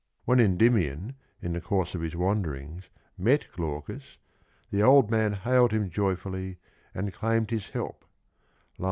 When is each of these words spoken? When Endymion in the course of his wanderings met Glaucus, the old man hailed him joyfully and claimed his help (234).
When 0.25 0.39
Endymion 0.39 1.13
in 1.43 1.53
the 1.53 1.61
course 1.61 1.93
of 1.93 2.01
his 2.01 2.15
wanderings 2.15 2.89
met 3.19 3.45
Glaucus, 3.53 4.17
the 4.71 4.81
old 4.81 5.11
man 5.11 5.33
hailed 5.33 5.71
him 5.71 5.91
joyfully 5.91 6.57
and 6.95 7.13
claimed 7.13 7.51
his 7.51 7.69
help 7.69 7.99
(234). 8.77 8.77